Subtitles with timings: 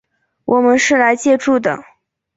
[0.45, 1.77] 我们是来借住的